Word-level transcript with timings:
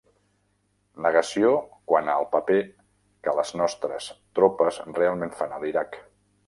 Negació 1.05 1.51
quant 1.91 2.09
al 2.15 2.27
paper 2.33 2.57
que 3.29 3.37
les 3.41 3.55
nostres 3.63 4.09
tropes 4.41 4.83
realment 5.01 5.39
fan 5.43 5.57
a 5.59 5.65
l'Iraq. 5.67 6.05